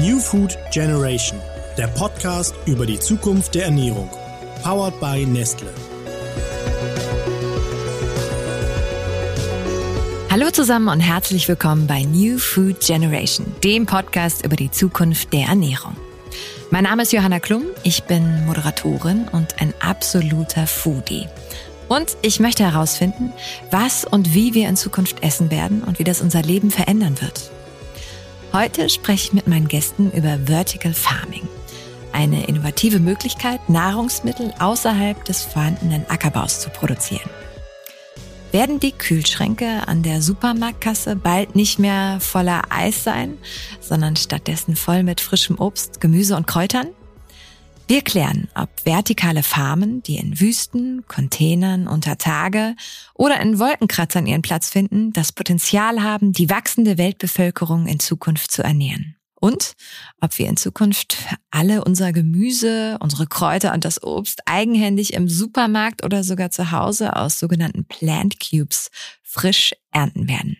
[0.00, 1.40] New Food Generation,
[1.76, 4.08] der Podcast über die Zukunft der Ernährung.
[4.62, 5.66] Powered by Nestle.
[10.30, 15.46] Hallo zusammen und herzlich willkommen bei New Food Generation, dem Podcast über die Zukunft der
[15.46, 15.96] Ernährung.
[16.70, 21.26] Mein Name ist Johanna Klum, ich bin Moderatorin und ein absoluter Foodie.
[21.88, 23.32] Und ich möchte herausfinden,
[23.72, 27.50] was und wie wir in Zukunft essen werden und wie das unser Leben verändern wird.
[28.52, 31.46] Heute spreche ich mit meinen Gästen über Vertical Farming.
[32.12, 37.28] Eine innovative Möglichkeit, Nahrungsmittel außerhalb des vorhandenen Ackerbaus zu produzieren.
[38.50, 43.36] Werden die Kühlschränke an der Supermarktkasse bald nicht mehr voller Eis sein,
[43.80, 46.88] sondern stattdessen voll mit frischem Obst, Gemüse und Kräutern?
[47.88, 52.76] Wir klären, ob vertikale Farmen, die in Wüsten, Containern, unter Tage
[53.14, 58.62] oder in Wolkenkratzern ihren Platz finden, das Potenzial haben, die wachsende Weltbevölkerung in Zukunft zu
[58.62, 59.16] ernähren.
[59.40, 59.72] Und
[60.20, 61.16] ob wir in Zukunft
[61.50, 67.16] alle unser Gemüse, unsere Kräuter und das Obst eigenhändig im Supermarkt oder sogar zu Hause
[67.16, 68.90] aus sogenannten Plant Cubes
[69.22, 70.58] frisch ernten werden.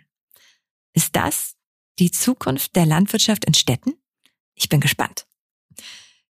[0.95, 1.57] Ist das
[1.99, 3.93] die Zukunft der Landwirtschaft in Städten?
[4.55, 5.28] Ich bin gespannt.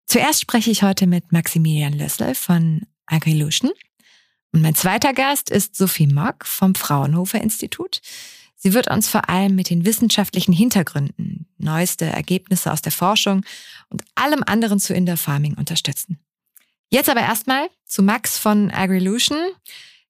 [0.06, 3.72] Zuerst spreche ich heute mit Maximilian Lössel von Agrilution.
[4.52, 8.02] Und mein zweiter Gast ist Sophie Mock vom Fraunhofer Institut.
[8.56, 13.44] Sie wird uns vor allem mit den wissenschaftlichen Hintergründen, neueste Ergebnisse aus der Forschung
[13.90, 16.20] und allem anderen zu Indoor Farming unterstützen.
[16.90, 19.40] Jetzt aber erstmal zu Max von Agrilution.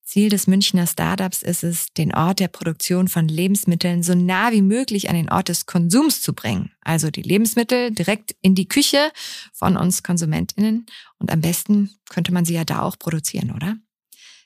[0.04, 4.62] Ziel des Münchner Startups ist es, den Ort der Produktion von Lebensmitteln so nah wie
[4.62, 6.73] möglich an den Ort des Konsums zu bringen.
[6.84, 9.12] Also die Lebensmittel direkt in die Küche
[9.52, 10.86] von uns KonsumentInnen.
[11.20, 13.78] Und am besten könnte man sie ja da auch produzieren, oder?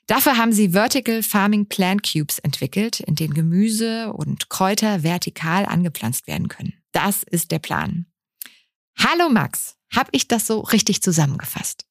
[0.06, 6.26] Dafür haben sie Vertical Farming Plant Cubes entwickelt, in denen Gemüse und Kräuter vertikal angepflanzt
[6.26, 6.72] werden können.
[6.92, 8.06] Das ist der Plan.
[8.98, 11.87] Hallo Max, habe ich das so richtig zusammengefasst?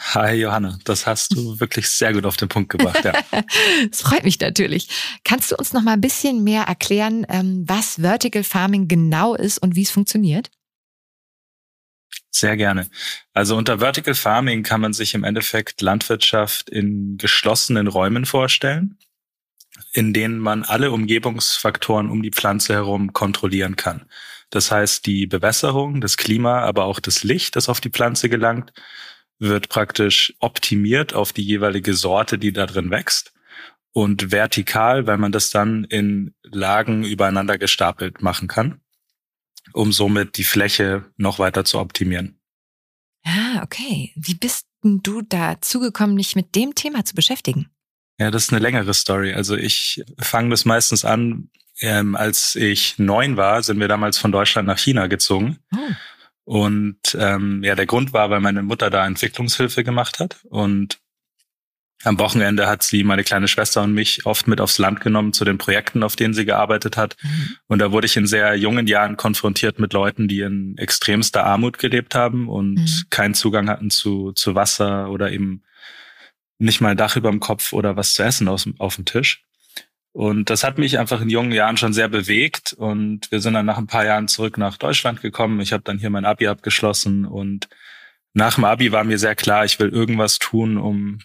[0.00, 3.04] Hi Johanna, das hast du wirklich sehr gut auf den Punkt gebracht.
[3.04, 3.12] Ja.
[3.90, 4.88] das freut mich natürlich.
[5.24, 9.58] Kannst du uns noch mal ein bisschen mehr erklären, ähm, was Vertical Farming genau ist
[9.58, 10.50] und wie es funktioniert?
[12.30, 12.88] Sehr gerne.
[13.34, 18.98] Also unter Vertical Farming kann man sich im Endeffekt Landwirtschaft in geschlossenen Räumen vorstellen,
[19.92, 24.06] in denen man alle Umgebungsfaktoren um die Pflanze herum kontrollieren kann.
[24.50, 28.72] Das heißt, die Bewässerung, das Klima, aber auch das Licht, das auf die Pflanze gelangt,
[29.38, 33.32] wird praktisch optimiert auf die jeweilige Sorte, die da drin wächst.
[33.92, 38.80] Und vertikal, weil man das dann in Lagen übereinander gestapelt machen kann
[39.72, 42.38] um somit die Fläche noch weiter zu optimieren.
[43.24, 44.12] Ah, okay.
[44.16, 47.70] Wie bist du dazu gekommen, dich mit dem Thema zu beschäftigen?
[48.18, 49.32] Ja, das ist eine längere Story.
[49.34, 51.50] Also ich fange das meistens an,
[51.80, 55.58] ähm, als ich neun war, sind wir damals von Deutschland nach China gezogen.
[55.72, 55.92] Oh.
[56.48, 60.38] Und ähm, ja, der Grund war, weil meine Mutter da Entwicklungshilfe gemacht hat.
[60.48, 60.98] Und
[62.04, 65.44] am Wochenende hat sie meine kleine Schwester und mich oft mit aufs Land genommen zu
[65.44, 67.18] den Projekten, auf denen sie gearbeitet hat.
[67.22, 67.56] Mhm.
[67.66, 71.76] Und da wurde ich in sehr jungen Jahren konfrontiert mit Leuten, die in extremster Armut
[71.76, 73.02] gelebt haben und mhm.
[73.10, 75.64] keinen Zugang hatten zu, zu Wasser oder eben
[76.56, 79.44] nicht mal ein Dach über dem Kopf oder was zu essen auf, auf dem Tisch.
[80.12, 82.72] Und das hat mich einfach in jungen Jahren schon sehr bewegt.
[82.72, 85.60] Und wir sind dann nach ein paar Jahren zurück nach Deutschland gekommen.
[85.60, 87.68] Ich habe dann hier mein Abi abgeschlossen und
[88.34, 91.18] nach dem Abi war mir sehr klar, ich will irgendwas tun, um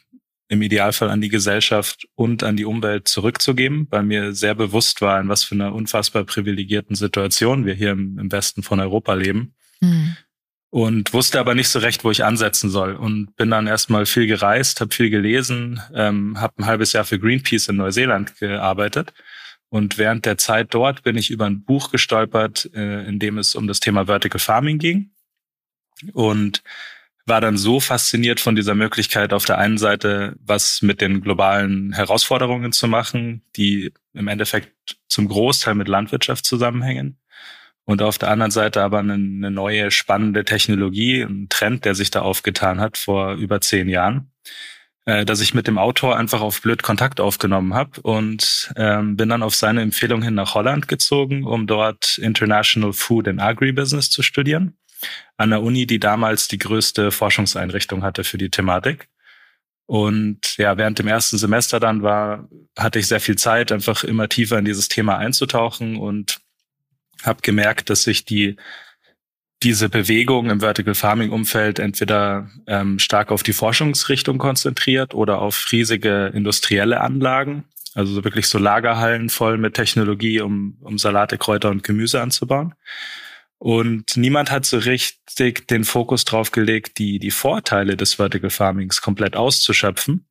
[0.47, 5.19] im Idealfall an die Gesellschaft und an die Umwelt zurückzugeben, weil mir sehr bewusst war,
[5.19, 9.55] in was für einer unfassbar privilegierten Situation wir hier im, im Westen von Europa leben.
[9.81, 10.15] Mhm.
[10.73, 12.95] Und wusste aber nicht so recht, wo ich ansetzen soll.
[12.95, 17.19] Und bin dann erstmal viel gereist, habe viel gelesen, ähm, habe ein halbes Jahr für
[17.19, 19.13] Greenpeace in Neuseeland gearbeitet.
[19.69, 23.53] Und während der Zeit dort bin ich über ein Buch gestolpert, äh, in dem es
[23.53, 25.11] um das Thema Vertical Farming ging.
[26.11, 26.63] Und
[27.27, 31.93] war dann so fasziniert von dieser Möglichkeit, auf der einen Seite was mit den globalen
[31.93, 37.19] Herausforderungen zu machen, die im Endeffekt zum Großteil mit Landwirtschaft zusammenhängen.
[37.85, 42.11] Und auf der anderen Seite aber eine, eine neue spannende Technologie, ein Trend, der sich
[42.11, 44.31] da aufgetan hat vor über zehn Jahren,
[45.05, 49.27] äh, dass ich mit dem Autor einfach auf blöd Kontakt aufgenommen habe und ähm, bin
[49.29, 54.23] dann auf seine Empfehlung hin nach Holland gezogen, um dort International Food and Agribusiness zu
[54.23, 54.77] studieren
[55.35, 59.09] an der Uni, die damals die größte Forschungseinrichtung hatte für die Thematik.
[59.85, 62.47] Und ja, während dem ersten Semester dann war,
[62.77, 66.39] hatte ich sehr viel Zeit, einfach immer tiefer in dieses Thema einzutauchen und
[67.23, 68.57] habe gemerkt, dass sich die
[69.63, 75.67] diese Bewegung im Vertical Farming Umfeld entweder ähm, stark auf die Forschungsrichtung konzentriert oder auf
[75.71, 81.83] riesige industrielle Anlagen, also wirklich so Lagerhallen voll mit Technologie, um, um Salate, Kräuter und
[81.83, 82.75] Gemüse anzubauen.
[83.57, 89.01] Und niemand hat so richtig den Fokus drauf gelegt, die, die Vorteile des Vertical Farmings
[89.01, 90.25] komplett auszuschöpfen.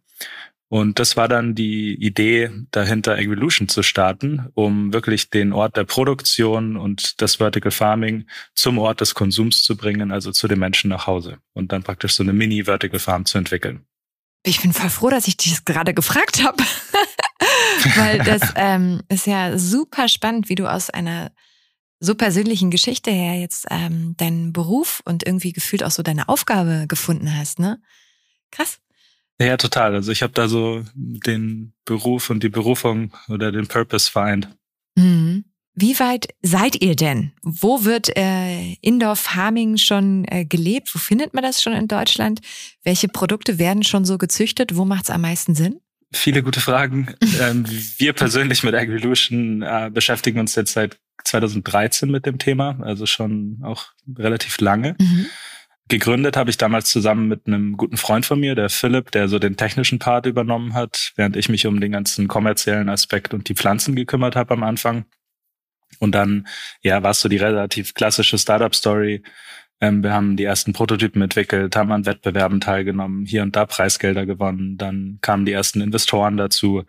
[0.73, 5.85] Und das war dann die Idee dahinter, Evolution zu starten, um wirklich den Ort der
[5.85, 10.89] Produktion und das Vertical Farming zum Ort des Konsums zu bringen, also zu den Menschen
[10.89, 13.85] nach Hause und dann praktisch so eine Mini-Vertical Farm zu entwickeln.
[14.45, 16.65] Ich bin voll froh, dass ich dich gerade gefragt habe,
[17.97, 21.33] weil das ähm, ist ja super spannend, wie du aus einer
[22.01, 26.87] so persönlichen Geschichte her jetzt ähm, deinen Beruf und irgendwie gefühlt auch so deine Aufgabe
[26.89, 27.79] gefunden hast, ne?
[28.51, 28.79] Krass.
[29.43, 29.95] Ja, total.
[29.95, 34.49] Also ich habe da so den Beruf und die Berufung oder den Purpose vereint.
[34.95, 35.45] Mhm.
[35.75, 37.33] Wie weit seid ihr denn?
[37.43, 40.95] Wo wird äh, Indoor Farming schon äh, gelebt?
[40.95, 42.41] Wo findet man das schon in Deutschland?
[42.85, 44.77] Welche Produkte werden schon so gezüchtet?
[44.77, 45.81] Wo macht es am meisten Sinn?
[46.13, 47.15] Viele gute Fragen.
[47.41, 47.65] ähm,
[47.97, 53.59] wir persönlich mit Agrilution äh, beschäftigen uns jetzt seit 2013 mit dem Thema, also schon
[53.63, 53.87] auch
[54.19, 54.95] relativ lange.
[55.01, 55.27] Mhm.
[55.93, 59.39] Gegründet habe ich damals zusammen mit einem guten Freund von mir, der Philipp, der so
[59.39, 63.55] den technischen Part übernommen hat, während ich mich um den ganzen kommerziellen Aspekt und die
[63.55, 65.05] Pflanzen gekümmert habe am Anfang.
[65.99, 66.47] Und dann,
[66.81, 69.23] ja, war es so die relativ klassische Startup-Story.
[69.83, 74.25] Ähm, wir haben die ersten Prototypen entwickelt, haben an Wettbewerben teilgenommen, hier und da Preisgelder
[74.25, 74.79] gewonnen.
[74.79, 76.85] Dann kamen die ersten Investoren dazu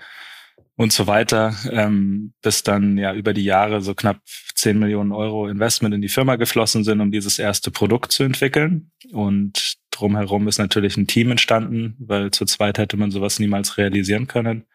[0.75, 4.21] und so weiter, ähm, bis dann ja über die Jahre so knapp
[4.55, 8.91] 10 Millionen Euro Investment in die Firma geflossen sind, um dieses erste Produkt zu entwickeln.
[9.11, 14.27] Und drumherum ist natürlich ein Team entstanden, weil zu zweit hätte man sowas niemals realisieren
[14.27, 14.65] können.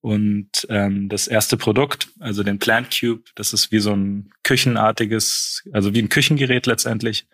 [0.00, 5.68] Und ähm, das erste Produkt, also den Plant Cube, das ist wie so ein küchenartiges,
[5.72, 7.26] also wie ein Küchengerät letztendlich,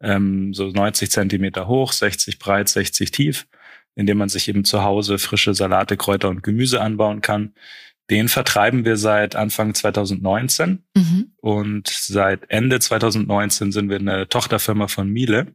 [0.00, 3.46] ähm, so 90 Zentimeter hoch, 60 breit, 60 tief
[3.96, 7.54] indem man sich eben zu Hause frische Salate, Kräuter und Gemüse anbauen kann.
[8.08, 11.32] Den vertreiben wir seit Anfang 2019 mhm.
[11.38, 15.54] und seit Ende 2019 sind wir eine Tochterfirma von Miele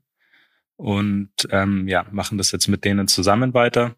[0.75, 3.95] und ähm, ja machen das jetzt mit denen zusammen weiter.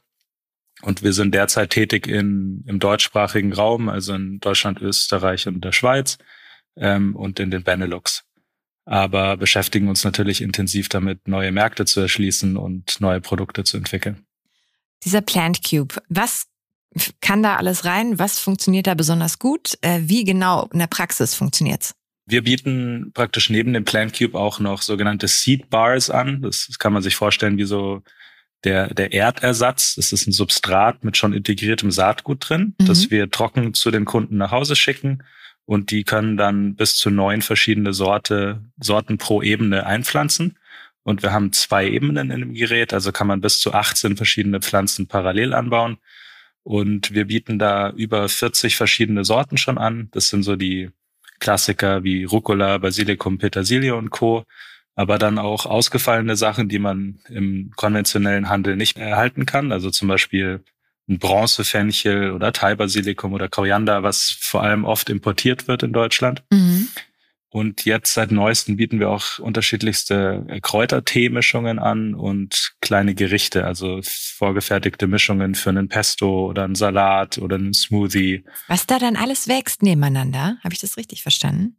[0.81, 5.71] Und wir sind derzeit tätig in, im deutschsprachigen Raum, also in Deutschland, Österreich und der
[5.71, 6.17] Schweiz
[6.75, 8.25] ähm, und in den Benelux.
[8.85, 14.25] Aber beschäftigen uns natürlich intensiv damit, neue Märkte zu erschließen und neue Produkte zu entwickeln.
[15.03, 16.47] Dieser Plant Cube, was
[17.21, 18.19] kann da alles rein?
[18.19, 19.77] Was funktioniert da besonders gut?
[19.81, 21.95] Äh, wie genau in der Praxis funktioniert's?
[22.25, 26.41] Wir bieten praktisch neben dem Plant Cube auch noch sogenannte Seed Bars an.
[26.41, 28.01] Das kann man sich vorstellen wie so
[28.63, 29.95] der, der Erdersatz.
[29.95, 32.85] Das ist ein Substrat mit schon integriertem Saatgut drin, mhm.
[32.85, 35.23] das wir trocken zu den Kunden nach Hause schicken.
[35.65, 40.57] Und die können dann bis zu neun verschiedene Sorte, Sorten pro Ebene einpflanzen.
[41.03, 44.61] Und wir haben zwei Ebenen in dem Gerät, also kann man bis zu 18 verschiedene
[44.61, 45.97] Pflanzen parallel anbauen.
[46.63, 50.07] Und wir bieten da über 40 verschiedene Sorten schon an.
[50.11, 50.91] Das sind so die
[51.39, 54.45] Klassiker wie Rucola, Basilikum, Petersilie und Co.
[54.95, 59.71] Aber dann auch ausgefallene Sachen, die man im konventionellen Handel nicht erhalten kann.
[59.71, 60.63] Also zum Beispiel
[61.09, 66.43] ein Bronzefenchel oder Thai-Basilikum oder Koriander, was vor allem oft importiert wird in Deutschland.
[66.49, 66.87] Mhm.
[67.53, 73.99] Und jetzt seit neuestem bieten wir auch unterschiedlichste äh, Kräutertee-Mischungen an und kleine Gerichte, also
[74.01, 78.43] vorgefertigte Mischungen für einen Pesto oder einen Salat oder einen Smoothie.
[78.67, 81.77] Was da dann alles wächst nebeneinander, habe ich das richtig verstanden?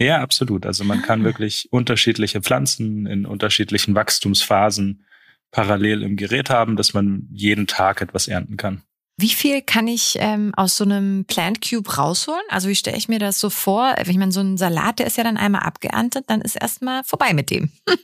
[0.00, 0.64] Ja, absolut.
[0.64, 1.02] Also man ah.
[1.02, 5.04] kann wirklich unterschiedliche Pflanzen in unterschiedlichen Wachstumsphasen
[5.50, 8.82] parallel im Gerät haben, dass man jeden Tag etwas ernten kann.
[9.20, 12.40] Wie viel kann ich ähm, aus so einem Plant Cube rausholen?
[12.48, 13.94] Also wie stelle ich mir das so vor?
[14.06, 17.34] Ich meine, so ein Salat, der ist ja dann einmal abgeerntet, dann ist erstmal vorbei
[17.34, 17.70] mit dem.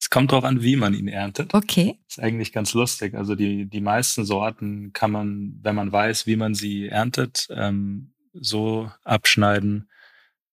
[0.00, 1.54] Es kommt darauf an, wie man ihn erntet.
[1.54, 1.96] Okay.
[2.08, 3.14] ist eigentlich ganz lustig.
[3.14, 8.12] Also die, die meisten Sorten kann man, wenn man weiß, wie man sie erntet, ähm,
[8.32, 9.88] so abschneiden,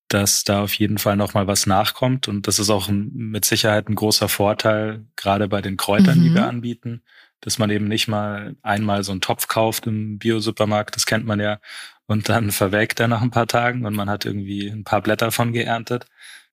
[0.07, 2.27] dass da auf jeden Fall noch mal was nachkommt.
[2.27, 6.23] Und das ist auch mit Sicherheit ein großer Vorteil, gerade bei den Kräutern, mhm.
[6.25, 7.01] die wir anbieten
[7.41, 11.39] dass man eben nicht mal einmal so einen Topf kauft im Bio-Supermarkt, das kennt man
[11.39, 11.60] ja,
[12.05, 15.31] und dann verwelkt er nach ein paar Tagen und man hat irgendwie ein paar Blätter
[15.31, 16.05] von geerntet.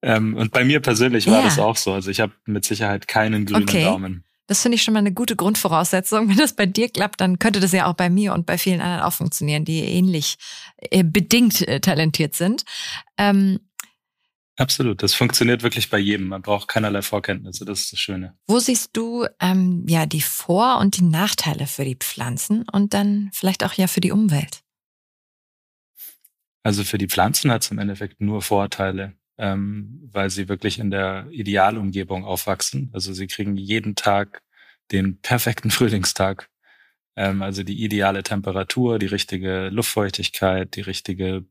[0.02, 1.44] Ähm, und bei mir persönlich war ja.
[1.44, 1.92] das auch so.
[1.92, 3.84] Also ich habe mit Sicherheit keinen grünen okay.
[3.84, 4.24] Daumen.
[4.46, 6.28] Das finde ich schon mal eine gute Grundvoraussetzung.
[6.28, 8.80] Wenn das bei dir klappt, dann könnte das ja auch bei mir und bei vielen
[8.80, 10.36] anderen auch funktionieren, die ähnlich
[10.76, 12.64] äh, bedingt äh, talentiert sind.
[13.18, 13.60] Ähm,
[14.58, 16.28] Absolut, das funktioniert wirklich bei jedem.
[16.28, 18.38] Man braucht keinerlei Vorkenntnisse, das ist das Schöne.
[18.46, 23.30] Wo siehst du ähm, ja die Vor- und die Nachteile für die Pflanzen und dann
[23.34, 24.62] vielleicht auch ja für die Umwelt?
[26.62, 30.90] Also für die Pflanzen hat es im Endeffekt nur Vorteile, ähm, weil sie wirklich in
[30.90, 32.90] der Idealumgebung aufwachsen.
[32.94, 34.42] Also sie kriegen jeden Tag
[34.90, 36.48] den perfekten Frühlingstag.
[37.14, 41.44] Ähm, also die ideale Temperatur, die richtige Luftfeuchtigkeit, die richtige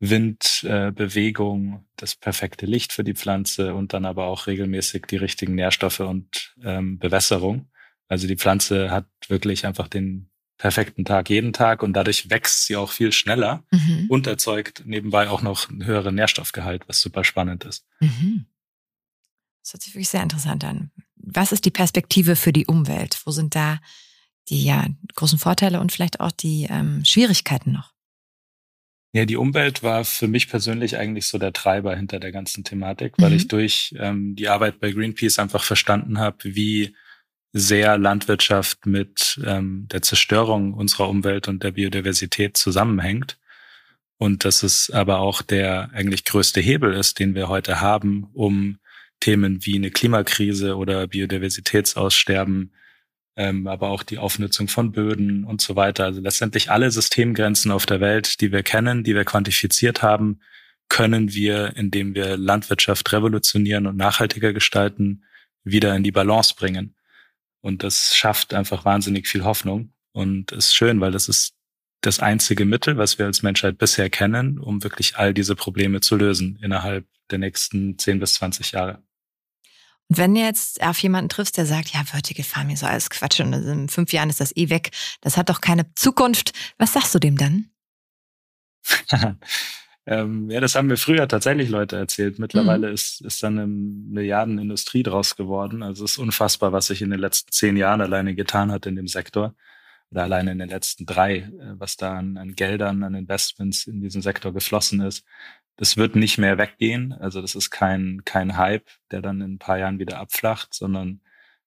[0.00, 5.54] Windbewegung, äh, das perfekte Licht für die Pflanze und dann aber auch regelmäßig die richtigen
[5.54, 7.70] Nährstoffe und ähm, Bewässerung.
[8.06, 12.76] Also die Pflanze hat wirklich einfach den perfekten Tag jeden Tag und dadurch wächst sie
[12.76, 14.06] auch viel schneller mhm.
[14.08, 17.86] und erzeugt nebenbei auch noch einen höheren Nährstoffgehalt, was super spannend ist.
[18.00, 18.46] Mhm.
[19.62, 20.90] Das hört sich wirklich sehr interessant an.
[21.16, 23.20] Was ist die Perspektive für die Umwelt?
[23.24, 23.78] Wo sind da
[24.48, 27.92] die ja, großen Vorteile und vielleicht auch die ähm, Schwierigkeiten noch?
[29.18, 33.14] Ja, die Umwelt war für mich persönlich eigentlich so der Treiber hinter der ganzen Thematik,
[33.18, 33.36] weil mhm.
[33.36, 36.94] ich durch ähm, die Arbeit bei Greenpeace einfach verstanden habe, wie
[37.52, 43.40] sehr Landwirtschaft mit ähm, der Zerstörung unserer Umwelt und der Biodiversität zusammenhängt.
[44.18, 48.78] Und dass es aber auch der eigentlich größte Hebel ist, den wir heute haben, um
[49.18, 52.72] Themen wie eine Klimakrise oder Biodiversitätsaussterben
[53.38, 56.04] ähm, aber auch die Aufnutzung von Böden und so weiter.
[56.04, 60.40] Also letztendlich alle Systemgrenzen auf der Welt, die wir kennen, die wir quantifiziert haben,
[60.88, 65.22] können wir, indem wir Landwirtschaft revolutionieren und nachhaltiger gestalten,
[65.62, 66.96] wieder in die Balance bringen.
[67.60, 71.54] Und das schafft einfach wahnsinnig viel Hoffnung und ist schön, weil das ist
[72.00, 76.16] das einzige Mittel, was wir als Menschheit bisher kennen, um wirklich all diese Probleme zu
[76.16, 79.02] lösen innerhalb der nächsten 10 bis 20 Jahre.
[80.08, 83.52] Wenn du jetzt auf jemanden triffst, der sagt, ja, Vertical Farming, so alles Quatsch und
[83.52, 87.18] in fünf Jahren ist das eh weg, das hat doch keine Zukunft, was sagst du
[87.18, 87.70] dem dann?
[90.06, 92.38] ähm, ja, das haben mir früher tatsächlich Leute erzählt.
[92.38, 92.94] Mittlerweile mhm.
[92.94, 95.82] ist, ist dann eine Milliardenindustrie draus geworden.
[95.82, 98.96] Also es ist unfassbar, was sich in den letzten zehn Jahren alleine getan hat in
[98.96, 99.54] dem Sektor.
[100.10, 104.00] Oder alleine in den letzten drei, äh, was da an, an Geldern, an Investments in
[104.00, 105.22] diesen Sektor geflossen ist
[105.78, 107.12] das wird nicht mehr weggehen.
[107.14, 111.20] Also das ist kein, kein Hype, der dann in ein paar Jahren wieder abflacht, sondern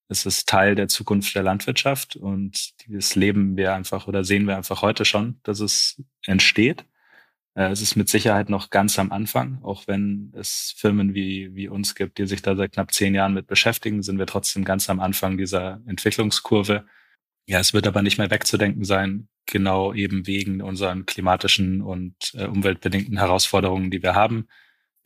[0.10, 4.58] es ist Teil der Zukunft der Landwirtschaft und dieses leben wir einfach oder sehen wir
[4.58, 6.86] einfach heute schon, dass es entsteht.
[7.56, 11.70] Äh, es ist mit Sicherheit noch ganz am Anfang, auch wenn es Firmen wie, wie
[11.70, 14.90] uns gibt, die sich da seit knapp zehn Jahren mit beschäftigen, sind wir trotzdem ganz
[14.90, 16.86] am Anfang dieser Entwicklungskurve.
[17.52, 22.46] Ja, es wird aber nicht mehr wegzudenken sein, genau eben wegen unseren klimatischen und äh,
[22.46, 24.48] umweltbedingten Herausforderungen, die wir haben.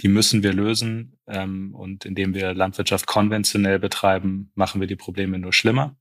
[0.02, 1.18] Die müssen wir lösen.
[1.25, 5.98] Ähm, und indem wir Landwirtschaft konventionell betreiben, machen wir die Probleme nur schlimmer.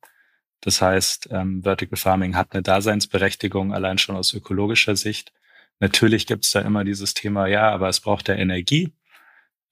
[0.60, 5.32] Das heißt, ähm, Vertical Farming hat eine Daseinsberechtigung, allein schon aus ökologischer Sicht.
[5.80, 8.92] Natürlich gibt es da immer dieses Thema, ja, aber es braucht ja Energie.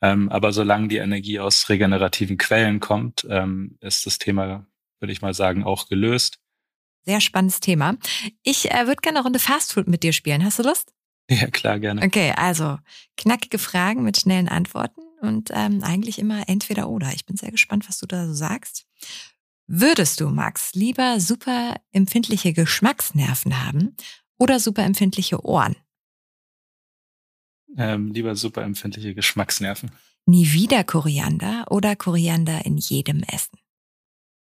[0.00, 4.66] Ähm, aber solange die Energie aus regenerativen Quellen kommt, ähm, ist das Thema,
[5.00, 6.41] würde ich mal sagen, auch gelöst.
[7.04, 7.96] Sehr spannendes Thema.
[8.42, 10.44] Ich äh, würde gerne eine Runde Fastfood mit dir spielen.
[10.44, 10.92] Hast du Lust?
[11.30, 12.02] Ja, klar, gerne.
[12.02, 12.78] Okay, also
[13.16, 17.12] knackige Fragen mit schnellen Antworten und ähm, eigentlich immer entweder oder.
[17.14, 18.86] Ich bin sehr gespannt, was du da so sagst.
[19.66, 23.96] Würdest du, Max, lieber super empfindliche Geschmacksnerven haben
[24.36, 25.76] oder super empfindliche Ohren?
[27.76, 29.90] Ähm, lieber super empfindliche Geschmacksnerven.
[30.26, 33.58] Nie wieder Koriander oder Koriander in jedem Essen?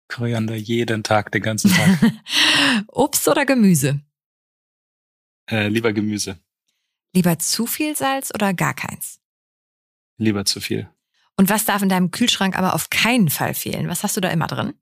[0.08, 2.12] Koriander jeden Tag, den ganzen Tag.
[2.88, 4.02] Obst oder Gemüse?
[5.50, 6.40] Äh, lieber Gemüse.
[7.14, 9.20] Lieber zu viel Salz oder gar keins?
[10.18, 10.90] Lieber zu viel.
[11.38, 13.88] Und was darf in deinem Kühlschrank aber auf keinen Fall fehlen?
[13.88, 14.74] Was hast du da immer drin?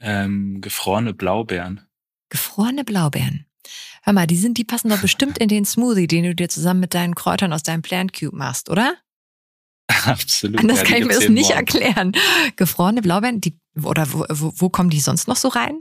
[0.00, 1.86] Ähm, gefrorene Blaubeeren.
[2.28, 3.46] Gefrorene Blaubeeren.
[4.02, 6.80] Hör mal, die sind, die passen doch bestimmt in den Smoothie, den du dir zusammen
[6.80, 8.96] mit deinen Kräutern aus deinem Plant Cube machst, oder?
[10.06, 10.60] Absolut.
[10.60, 11.58] Anders ja, kann ich mir das nicht morgen.
[11.58, 12.12] erklären.
[12.56, 15.80] Gefrorene Blaubeeren, die, oder wo, wo, wo kommen die sonst noch so rein?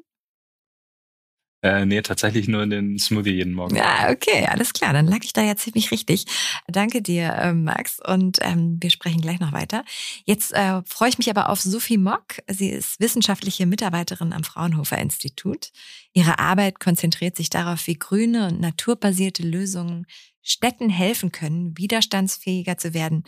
[1.65, 3.75] Äh, nee, tatsächlich nur in den Smoothie jeden Morgen.
[3.75, 4.93] Ja, okay, alles klar.
[4.93, 6.25] Dann lag ich da ja ziemlich richtig.
[6.67, 7.99] Danke dir, äh, Max.
[8.05, 9.83] Und ähm, wir sprechen gleich noch weiter.
[10.25, 12.37] Jetzt äh, freue ich mich aber auf Sophie Mock.
[12.47, 15.71] Sie ist wissenschaftliche Mitarbeiterin am Fraunhofer Institut.
[16.13, 20.05] Ihre Arbeit konzentriert sich darauf, wie grüne und naturbasierte Lösungen
[20.43, 23.23] Städten helfen können, widerstandsfähiger zu werden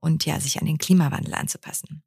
[0.00, 2.02] und ja, sich an den Klimawandel anzupassen.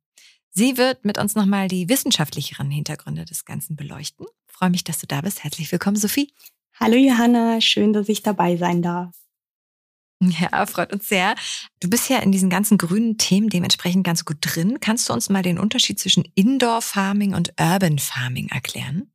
[0.51, 4.27] Sie wird mit uns nochmal die wissenschaftlicheren Hintergründe des Ganzen beleuchten.
[4.47, 5.43] Ich freue mich, dass du da bist.
[5.43, 6.31] Herzlich willkommen, Sophie.
[6.79, 9.15] Hallo Johanna, schön, dass ich dabei sein darf.
[10.19, 11.35] Ja, freut uns sehr.
[11.79, 14.79] Du bist ja in diesen ganzen grünen Themen dementsprechend ganz gut drin.
[14.79, 19.11] Kannst du uns mal den Unterschied zwischen Indoor Farming und Urban Farming erklären?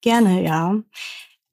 [0.00, 0.82] Gerne, ja.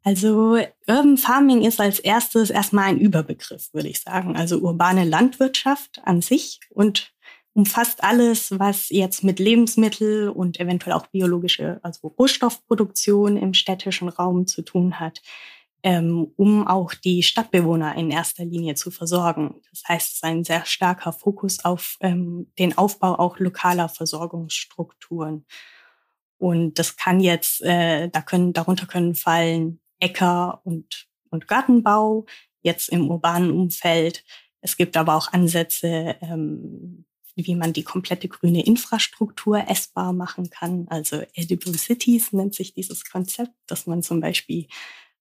[0.03, 4.35] Also Urban Farming ist als erstes erstmal ein Überbegriff, würde ich sagen.
[4.35, 7.13] Also urbane Landwirtschaft an sich und
[7.53, 14.47] umfasst alles, was jetzt mit Lebensmittel und eventuell auch biologische, also Rohstoffproduktion im städtischen Raum
[14.47, 15.21] zu tun hat,
[15.83, 19.55] ähm, um auch die Stadtbewohner in erster Linie zu versorgen.
[19.69, 25.45] Das heißt, es ist ein sehr starker Fokus auf ähm, den Aufbau auch lokaler Versorgungsstrukturen.
[26.37, 32.25] Und das kann jetzt, äh, da können, darunter können fallen Äcker und und Gartenbau,
[32.61, 34.23] jetzt im urbanen Umfeld.
[34.61, 40.87] Es gibt aber auch Ansätze, ähm, wie man die komplette grüne Infrastruktur essbar machen kann.
[40.89, 44.67] Also Edible Cities nennt sich dieses Konzept, dass man zum Beispiel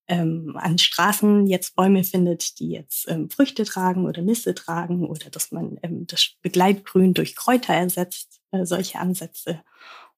[0.07, 5.29] ähm, an Straßen jetzt Bäume findet, die jetzt ähm, Früchte tragen oder Nüsse tragen oder
[5.29, 9.61] dass man ähm, das Begleitgrün durch Kräuter ersetzt, äh, solche Ansätze.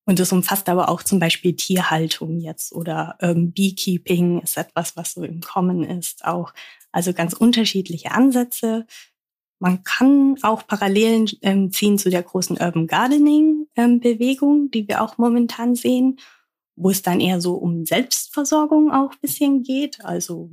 [0.06, 5.14] Und es umfasst aber auch zum Beispiel Tierhaltung jetzt oder ähm, Beekeeping ist etwas, was
[5.14, 6.54] so im Kommen ist auch.
[6.92, 8.86] Also ganz unterschiedliche Ansätze.
[9.60, 15.04] Man kann auch Parallelen ähm, ziehen zu der großen Urban Gardening ähm, Bewegung, die wir
[15.04, 16.20] auch momentan sehen,
[16.76, 20.04] wo es dann eher so um Selbstversorgung auch bisschen geht.
[20.04, 20.50] Also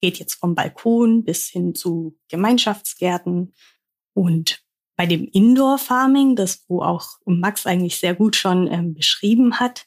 [0.00, 3.52] geht jetzt vom Balkon bis hin zu Gemeinschaftsgärten
[4.14, 4.64] und
[4.98, 9.86] bei dem Indoor Farming, das wo auch Max eigentlich sehr gut schon ähm, beschrieben hat,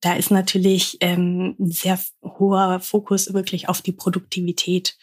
[0.00, 4.96] da ist natürlich ähm, ein sehr hoher Fokus wirklich auf die Produktivität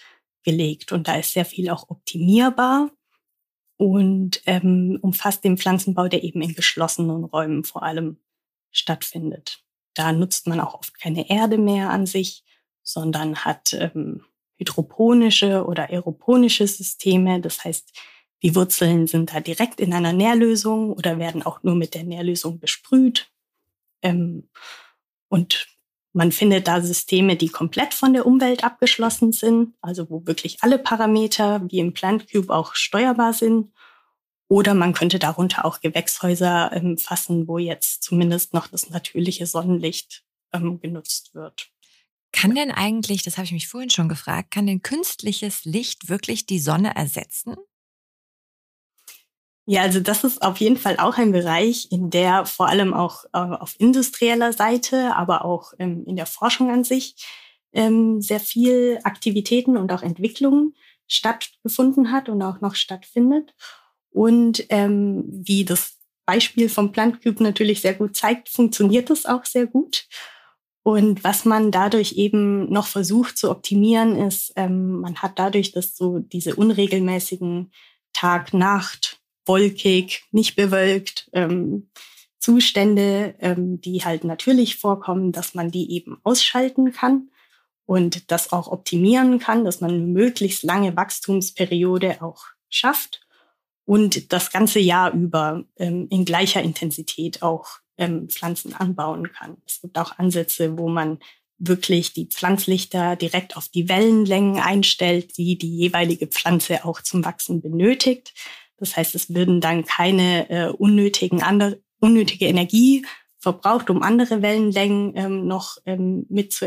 [0.44, 2.92] gelegt und da ist sehr viel auch optimierbar
[3.76, 8.22] und ähm, umfasst den Pflanzenbau, der eben in geschlossenen Räumen vor allem
[8.72, 9.66] stattfindet.
[9.96, 12.46] Da nutzt man auch oft keine Erde mehr an sich,
[12.84, 14.24] sondern hat ähm,
[14.60, 17.42] hydroponische oder aeroponische Systeme.
[17.42, 17.92] Das heißt,
[18.44, 22.60] die Wurzeln sind da direkt in einer Nährlösung oder werden auch nur mit der Nährlösung
[22.60, 23.32] besprüht.
[24.02, 24.50] Ähm,
[25.28, 25.68] und
[26.14, 30.78] man findet da Systeme, die komplett von der Umwelt abgeschlossen sind, also wo wirklich alle
[30.78, 33.72] Parameter wie im Plant Cube auch steuerbar sind.
[34.50, 40.26] Oder man könnte darunter auch Gewächshäuser ähm, fassen, wo jetzt zumindest noch das natürliche Sonnenlicht
[40.52, 41.72] ähm, genutzt wird.
[42.34, 46.46] Kann denn eigentlich, das habe ich mich vorhin schon gefragt, kann denn künstliches Licht wirklich
[46.46, 47.56] die Sonne ersetzen?
[49.72, 53.24] Ja, also das ist auf jeden Fall auch ein Bereich, in der vor allem auch
[53.32, 57.16] äh, auf industrieller Seite, aber auch ähm, in der Forschung an sich
[57.72, 60.76] ähm, sehr viel Aktivitäten und auch Entwicklungen
[61.08, 63.56] stattgefunden hat und auch noch stattfindet.
[64.10, 69.46] Und ähm, wie das Beispiel vom Plant Cube natürlich sehr gut zeigt, funktioniert das auch
[69.46, 70.06] sehr gut.
[70.84, 75.96] Und was man dadurch eben noch versucht zu optimieren, ist, ähm, man hat dadurch, dass
[75.96, 77.72] so diese unregelmäßigen
[78.12, 79.21] Tag-Nacht
[79.52, 81.90] wolkig, nicht bewölkt, ähm,
[82.40, 87.30] Zustände, ähm, die halt natürlich vorkommen, dass man die eben ausschalten kann
[87.86, 93.28] und das auch optimieren kann, dass man eine möglichst lange Wachstumsperiode auch schafft
[93.86, 99.58] und das ganze Jahr über ähm, in gleicher Intensität auch ähm, Pflanzen anbauen kann.
[99.68, 101.20] Es gibt auch Ansätze, wo man
[101.58, 107.62] wirklich die Pflanzlichter direkt auf die Wellenlängen einstellt, die die jeweilige Pflanze auch zum Wachsen
[107.62, 108.34] benötigt.
[108.82, 113.06] Das heißt, es würden dann keine äh, unnötigen andere, unnötige Energie
[113.38, 116.60] verbraucht, um andere Wellenlängen ähm, noch ähm, mit.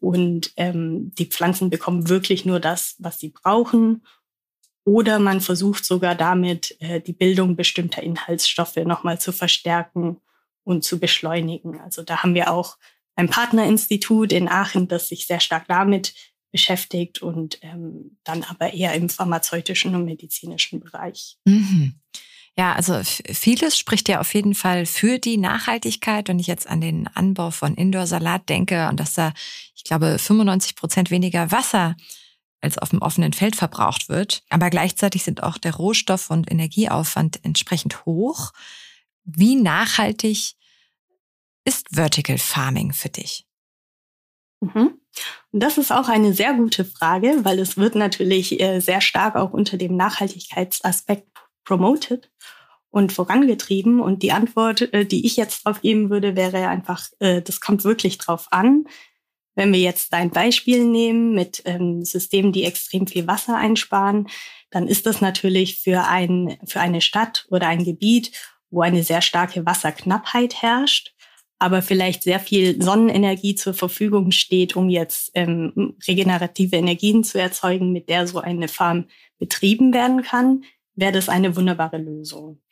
[0.00, 4.04] Und ähm, die Pflanzen bekommen wirklich nur das, was sie brauchen.
[4.84, 10.16] Oder man versucht sogar damit, äh, die Bildung bestimmter Inhaltsstoffe nochmal zu verstärken
[10.64, 11.80] und zu beschleunigen.
[11.80, 12.78] Also da haben wir auch
[13.14, 16.14] ein Partnerinstitut in Aachen, das sich sehr stark damit
[16.50, 21.36] beschäftigt und ähm, dann aber eher im pharmazeutischen und medizinischen Bereich.
[21.44, 21.94] Mhm.
[22.56, 26.28] Ja, also vieles spricht ja auf jeden Fall für die Nachhaltigkeit.
[26.28, 29.32] Wenn ich jetzt an den Anbau von Indoor-Salat denke und dass da,
[29.74, 31.96] ich glaube, 95 Prozent weniger Wasser
[32.60, 34.42] als auf dem offenen Feld verbraucht wird.
[34.50, 38.52] Aber gleichzeitig sind auch der Rohstoff- und Energieaufwand entsprechend hoch.
[39.24, 40.54] Wie nachhaltig
[41.64, 43.46] ist Vertical Farming für dich?
[44.60, 44.99] Mhm.
[45.52, 49.34] Und das ist auch eine sehr gute Frage, weil es wird natürlich äh, sehr stark
[49.34, 51.28] auch unter dem Nachhaltigkeitsaspekt
[51.64, 52.30] promoted
[52.90, 54.00] und vorangetrieben.
[54.00, 57.82] Und die Antwort, äh, die ich jetzt drauf geben würde, wäre einfach, äh, das kommt
[57.84, 58.84] wirklich drauf an.
[59.56, 64.28] Wenn wir jetzt ein Beispiel nehmen mit ähm, Systemen, die extrem viel Wasser einsparen,
[64.70, 68.30] dann ist das natürlich für, ein, für eine Stadt oder ein Gebiet,
[68.70, 71.12] wo eine sehr starke Wasserknappheit herrscht
[71.60, 77.92] aber vielleicht sehr viel Sonnenenergie zur Verfügung steht, um jetzt ähm, regenerative Energien zu erzeugen,
[77.92, 79.04] mit der so eine Farm
[79.38, 82.62] betrieben werden kann, wäre das eine wunderbare Lösung.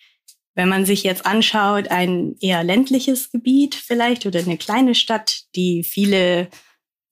[0.55, 5.85] Wenn man sich jetzt anschaut, ein eher ländliches Gebiet vielleicht oder eine kleine Stadt, die
[5.85, 6.49] viele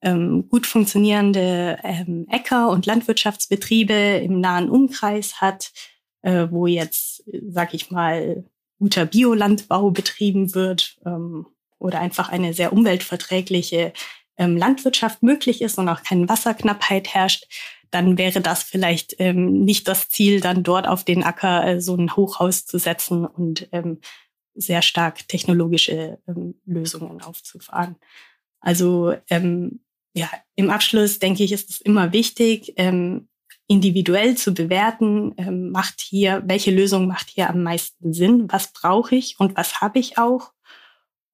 [0.00, 5.72] ähm, gut funktionierende ähm, Äcker und Landwirtschaftsbetriebe im nahen Umkreis hat,
[6.22, 8.44] äh, wo jetzt, sag ich mal,
[8.78, 11.46] guter Biolandbau betrieben wird, ähm,
[11.86, 13.92] oder einfach eine sehr umweltverträgliche
[14.36, 17.46] ähm, Landwirtschaft möglich ist und auch keine Wasserknappheit herrscht,
[17.90, 21.94] dann wäre das vielleicht ähm, nicht das Ziel, dann dort auf den Acker äh, so
[21.94, 24.00] ein Hochhaus zu setzen und ähm,
[24.54, 27.96] sehr stark technologische ähm, Lösungen aufzufahren.
[28.60, 29.80] Also ähm,
[30.14, 33.28] ja, im Abschluss denke ich, ist es immer wichtig, ähm,
[33.68, 39.14] individuell zu bewerten, ähm, macht hier, welche Lösung macht hier am meisten Sinn, was brauche
[39.14, 40.52] ich und was habe ich auch.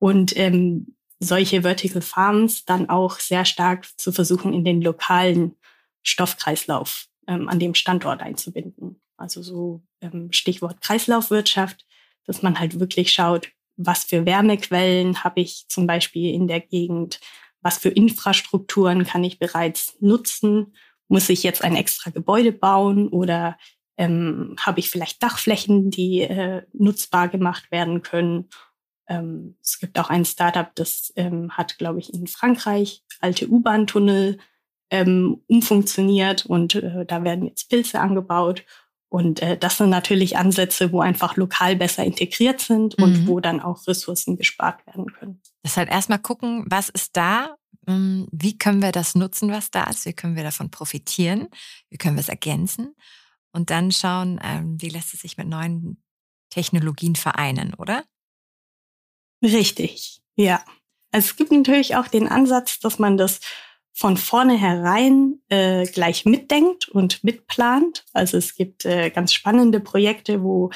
[0.03, 5.55] Und ähm, solche Vertical Farms dann auch sehr stark zu versuchen, in den lokalen
[6.03, 9.01] Stoffkreislauf ähm, an dem Standort einzubinden.
[9.17, 11.87] Also so ähm, Stichwort Kreislaufwirtschaft,
[12.25, 17.21] dass man halt wirklich schaut, was für Wärmequellen habe ich zum Beispiel in der Gegend,
[17.61, 20.73] was für Infrastrukturen kann ich bereits nutzen
[21.13, 23.59] muss ich jetzt ein extra Gebäude bauen oder
[23.99, 28.49] ähm, habe ich vielleicht Dachflächen, die äh, nutzbar gemacht werden können?
[29.09, 34.39] Ähm, es gibt auch ein Startup, das ähm, hat, glaube ich, in Frankreich alte U-Bahn-Tunnel
[34.91, 38.65] ähm, umfunktioniert und äh, da werden jetzt Pilze angebaut.
[39.09, 43.27] Und äh, das sind natürlich Ansätze, wo einfach lokal besser integriert sind und mhm.
[43.27, 45.43] wo dann auch Ressourcen gespart werden können.
[45.63, 49.85] Das heißt erstmal gucken, was ist da ähm, wie können wir das nutzen, was da
[49.85, 50.07] ist?
[50.07, 51.49] Wie können wir davon profitieren?
[51.91, 52.95] Wie können wir es ergänzen?
[53.53, 56.03] Und dann schauen, ähm, wie lässt es sich mit neuen
[56.51, 58.05] Technologien vereinen, oder?
[59.43, 60.63] Richtig, ja.
[61.11, 63.41] Also es gibt natürlich auch den Ansatz, dass man das
[63.93, 68.05] von vornherein äh, gleich mitdenkt und mitplant.
[68.13, 70.71] Also es gibt äh, ganz spannende Projekte, wo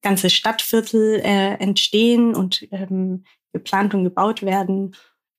[0.00, 4.94] ganze Stadtviertel äh, entstehen und ähm, geplant und gebaut werden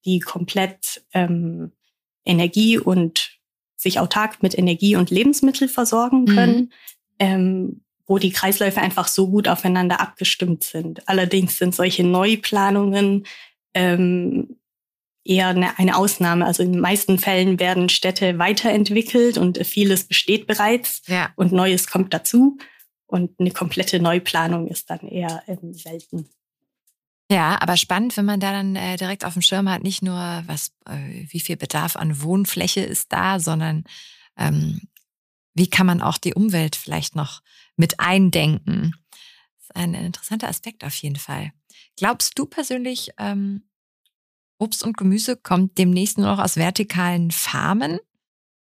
[0.05, 1.71] die komplett ähm,
[2.25, 3.39] Energie und
[3.75, 6.69] sich autark mit Energie und Lebensmittel versorgen können, mhm.
[7.19, 11.07] ähm, wo die Kreisläufe einfach so gut aufeinander abgestimmt sind.
[11.07, 13.25] Allerdings sind solche Neuplanungen
[13.73, 14.57] ähm,
[15.23, 16.45] eher eine, eine Ausnahme.
[16.45, 21.31] Also in den meisten Fällen werden Städte weiterentwickelt und vieles besteht bereits ja.
[21.35, 22.57] und Neues kommt dazu.
[23.05, 26.29] Und eine komplette Neuplanung ist dann eher ähm, selten.
[27.31, 30.43] Ja, aber spannend, wenn man da dann äh, direkt auf dem Schirm hat, nicht nur,
[30.45, 33.85] was, äh, wie viel Bedarf an Wohnfläche ist da, sondern
[34.37, 34.81] ähm,
[35.53, 37.41] wie kann man auch die Umwelt vielleicht noch
[37.75, 38.93] mit eindenken.
[39.57, 41.51] Das ist ein interessanter Aspekt auf jeden Fall.
[41.97, 43.63] Glaubst du persönlich, ähm,
[44.59, 47.99] Obst und Gemüse kommt demnächst nur noch aus vertikalen Farmen?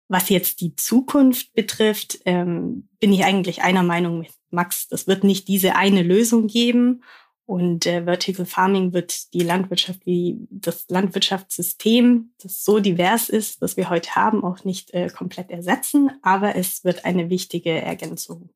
[0.08, 4.88] Was jetzt die Zukunft betrifft, ähm, bin ich eigentlich einer Meinung mit Max.
[4.88, 7.02] Das wird nicht diese eine Lösung geben.
[7.46, 13.76] Und äh, Vertical Farming wird die Landwirtschaft wie das Landwirtschaftssystem, das so divers ist, das
[13.76, 18.50] wir heute haben, auch nicht äh, komplett ersetzen, aber es wird eine wichtige Ergänzung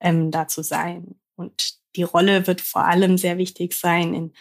[0.00, 1.16] ähm, dazu sein.
[1.34, 4.32] Und die Rolle wird vor allem sehr wichtig sein in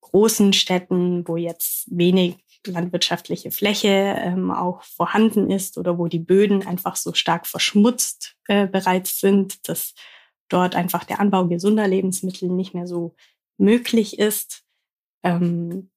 [0.00, 6.66] großen Städten, wo jetzt wenig landwirtschaftliche Fläche ähm, auch vorhanden ist oder wo die Böden
[6.66, 9.94] einfach so stark verschmutzt äh, bereits sind, dass
[10.48, 13.14] dort einfach der Anbau gesunder Lebensmittel nicht mehr so
[13.56, 14.64] möglich ist.
[15.22, 15.90] Ähm,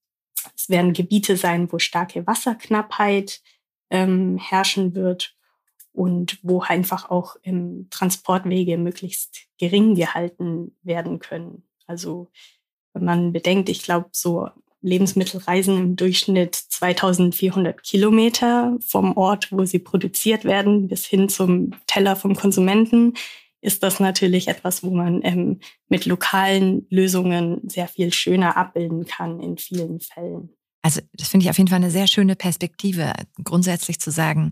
[0.55, 3.41] es werden Gebiete sein, wo starke Wasserknappheit
[3.89, 5.35] ähm, herrschen wird
[5.93, 11.63] und wo einfach auch ähm, Transportwege möglichst gering gehalten werden können.
[11.85, 12.29] Also
[12.93, 14.49] wenn man bedenkt, ich glaube, so
[14.81, 21.73] Lebensmittel reisen im Durchschnitt 2400 Kilometer vom Ort, wo sie produziert werden, bis hin zum
[21.85, 23.13] Teller vom Konsumenten
[23.61, 29.39] ist das natürlich etwas, wo man ähm, mit lokalen Lösungen sehr viel schöner abbilden kann
[29.39, 30.49] in vielen Fällen.
[30.81, 34.51] Also das finde ich auf jeden Fall eine sehr schöne Perspektive, grundsätzlich zu sagen,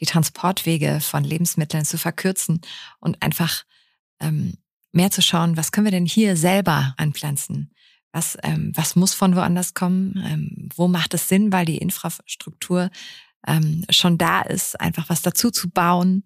[0.00, 2.60] die Transportwege von Lebensmitteln zu verkürzen
[2.98, 3.64] und einfach
[4.20, 4.54] ähm,
[4.92, 7.70] mehr zu schauen, was können wir denn hier selber anpflanzen?
[8.12, 10.22] Was, ähm, was muss von woanders kommen?
[10.26, 12.90] Ähm, wo macht es Sinn, weil die Infrastruktur
[13.46, 16.24] ähm, schon da ist, einfach was dazu zu bauen?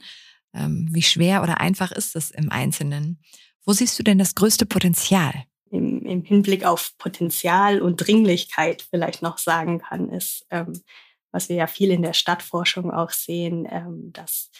[0.54, 3.20] Ähm, wie schwer oder einfach ist es im Einzelnen?
[3.64, 5.32] Wo siehst du denn das größte Potenzial?
[5.70, 10.72] Im, im Hinblick auf Potenzial und Dringlichkeit vielleicht noch sagen kann, ist, ähm,
[11.30, 14.50] was wir ja viel in der Stadtforschung auch sehen, ähm, dass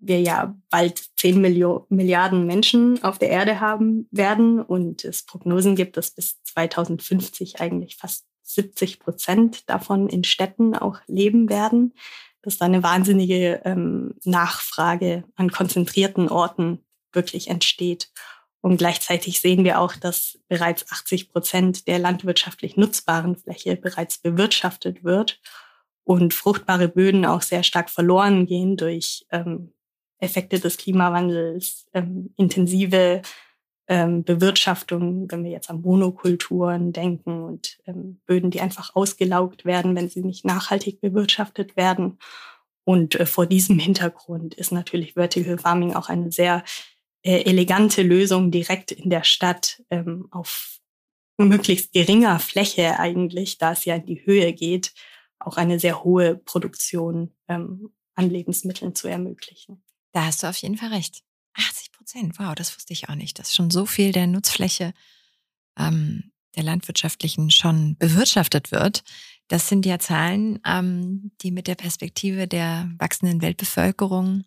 [0.00, 5.76] wir ja bald 10 Millio Milliarden Menschen auf der Erde haben werden und es Prognosen
[5.76, 11.94] gibt, dass bis 2050 eigentlich fast 70 Prozent davon in Städten auch leben werden
[12.44, 18.10] dass da eine wahnsinnige ähm, Nachfrage an konzentrierten Orten wirklich entsteht.
[18.60, 25.04] Und gleichzeitig sehen wir auch, dass bereits 80 Prozent der landwirtschaftlich nutzbaren Fläche bereits bewirtschaftet
[25.04, 25.40] wird
[26.04, 29.72] und fruchtbare Böden auch sehr stark verloren gehen durch ähm,
[30.18, 33.22] Effekte des Klimawandels, ähm, intensive
[33.86, 39.94] ähm, Bewirtschaftung, wenn wir jetzt an Monokulturen denken und ähm, Böden, die einfach ausgelaugt werden,
[39.94, 42.18] wenn sie nicht nachhaltig bewirtschaftet werden.
[42.84, 46.64] Und äh, vor diesem Hintergrund ist natürlich Vertical Farming auch eine sehr
[47.22, 50.80] äh, elegante Lösung direkt in der Stadt ähm, auf
[51.36, 54.94] möglichst geringer Fläche eigentlich, da es ja in die Höhe geht,
[55.38, 59.82] auch eine sehr hohe Produktion ähm, an Lebensmitteln zu ermöglichen.
[60.12, 61.24] Da hast du auf jeden Fall recht.
[61.54, 64.92] 80 Prozent, wow, das wusste ich auch nicht, dass schon so viel der Nutzfläche
[65.78, 69.02] ähm, der landwirtschaftlichen schon bewirtschaftet wird.
[69.48, 74.44] Das sind ja Zahlen, ähm, die mit der Perspektive der wachsenden Weltbevölkerung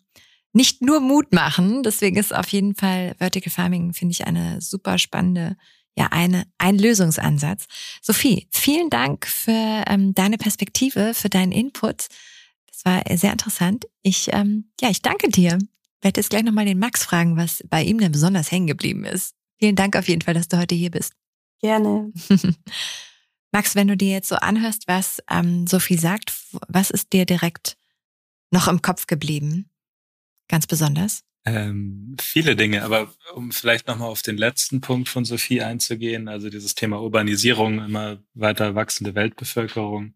[0.52, 1.82] nicht nur Mut machen.
[1.82, 5.56] Deswegen ist auf jeden Fall Vertical Farming, finde ich, eine super spannende,
[5.96, 7.66] ja, eine, ein Lösungsansatz.
[8.00, 12.06] Sophie, vielen Dank für ähm, deine Perspektive, für deinen Input.
[12.70, 13.86] Das war sehr interessant.
[14.02, 15.58] Ich, ähm, ja, ich danke dir.
[16.00, 19.04] Ich werde jetzt gleich nochmal den Max fragen, was bei ihm denn besonders hängen geblieben
[19.04, 19.34] ist.
[19.58, 21.12] Vielen Dank auf jeden Fall, dass du heute hier bist.
[21.60, 22.12] Gerne.
[23.52, 26.32] Max, wenn du dir jetzt so anhörst, was ähm, Sophie sagt,
[26.68, 27.76] was ist dir direkt
[28.52, 29.70] noch im Kopf geblieben?
[30.48, 31.24] Ganz besonders?
[31.44, 36.50] Ähm, viele Dinge, aber um vielleicht nochmal auf den letzten Punkt von Sophie einzugehen, also
[36.50, 40.14] dieses Thema Urbanisierung, immer weiter wachsende Weltbevölkerung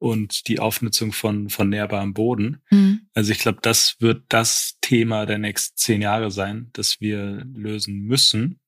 [0.00, 2.62] und die Aufnutzung von, von nährbarem Boden.
[2.70, 3.02] Mhm.
[3.12, 8.00] Also ich glaube, das wird das Thema der nächsten zehn Jahre sein, das wir lösen
[8.06, 8.60] müssen,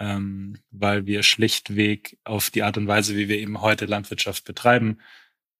[0.00, 4.98] ähm, weil wir schlichtweg auf die Art und Weise, wie wir eben heute Landwirtschaft betreiben,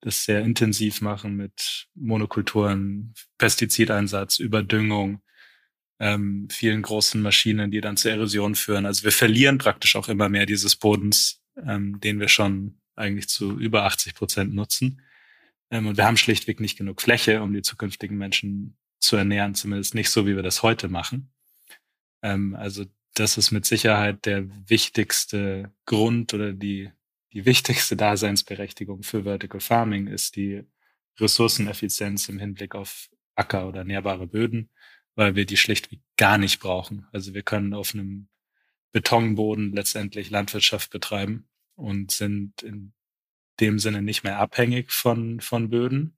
[0.01, 5.23] das sehr intensiv machen mit Monokulturen, Pestizideinsatz, Überdüngung,
[6.01, 8.87] ähm, vielen großen Maschinen, die dann zur Erosion führen.
[8.87, 13.57] Also wir verlieren praktisch auch immer mehr dieses Bodens, ähm, den wir schon eigentlich zu
[13.57, 15.01] über 80 Prozent nutzen.
[15.73, 19.97] Ähm, und wir haben schlichtweg nicht genug Fläche, um die zukünftigen Menschen zu ernähren, zumindest
[19.97, 21.33] nicht so, wie wir das heute machen.
[22.23, 26.93] Ähm, also das ist mit Sicherheit der wichtigste Grund oder die
[27.33, 30.65] die wichtigste Daseinsberechtigung für Vertical Farming ist die
[31.19, 34.71] Ressourceneffizienz im Hinblick auf Acker oder nährbare Böden,
[35.15, 37.07] weil wir die schlichtweg gar nicht brauchen.
[37.13, 38.29] Also wir können auf einem
[38.93, 42.93] Betonboden letztendlich Landwirtschaft betreiben und sind in
[43.63, 46.17] dem Sinne nicht mehr abhängig von, von Böden.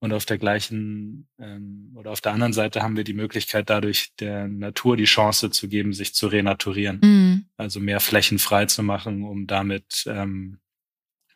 [0.00, 4.14] Und auf der gleichen ähm, oder auf der anderen Seite haben wir die Möglichkeit, dadurch
[4.20, 7.00] der Natur die Chance zu geben, sich zu renaturieren.
[7.02, 7.46] Mhm.
[7.56, 10.60] Also mehr Flächen frei zu machen, um damit ähm,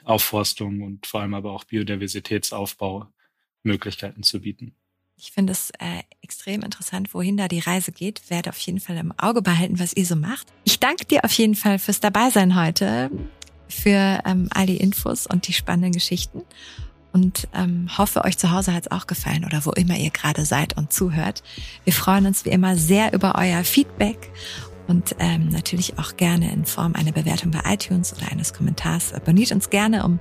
[0.04, 3.08] Aufforstung und vor allem aber auch Biodiversitätsaufbau
[3.64, 4.76] Möglichkeiten zu bieten.
[5.16, 8.28] Ich finde es äh, extrem interessant, wohin da die Reise geht.
[8.30, 10.48] Werde auf jeden Fall im Auge behalten, was ihr so macht.
[10.64, 13.10] Ich danke dir auf jeden Fall fürs Dabeisein heute,
[13.74, 16.42] für ähm, all die Infos und die spannenden Geschichten
[17.12, 20.44] und ähm, hoffe, euch zu Hause hat es auch gefallen oder wo immer ihr gerade
[20.44, 21.42] seid und zuhört.
[21.84, 24.30] Wir freuen uns wie immer sehr über euer Feedback
[24.88, 29.12] und ähm, natürlich auch gerne in Form einer Bewertung bei iTunes oder eines Kommentars.
[29.12, 30.18] Abonniert uns gerne, um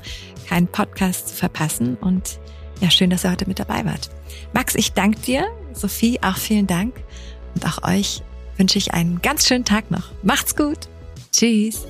[0.47, 2.39] keinen Podcast zu verpassen und
[2.81, 4.09] ja, schön, dass ihr heute mit dabei wart.
[4.53, 5.45] Max, ich danke dir.
[5.73, 6.95] Sophie, auch vielen Dank.
[7.53, 8.23] Und auch euch
[8.57, 10.11] wünsche ich einen ganz schönen Tag noch.
[10.23, 10.89] Macht's gut.
[11.31, 11.85] Tschüss.